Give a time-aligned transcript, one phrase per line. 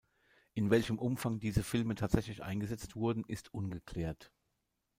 [0.55, 4.31] In welchem Umfang diese Filme tatsächlich eingesetzt wurden, ist ungeklärt.